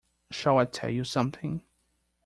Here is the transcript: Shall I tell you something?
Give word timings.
Shall 0.31 0.57
I 0.57 0.65
tell 0.65 0.89
you 0.89 1.03
something? 1.03 1.61